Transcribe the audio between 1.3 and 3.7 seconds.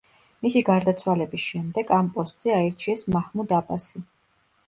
შემდეგ ამ პოსტზე აირჩიეს მაჰმუდ